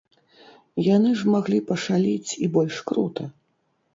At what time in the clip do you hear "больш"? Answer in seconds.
2.57-2.75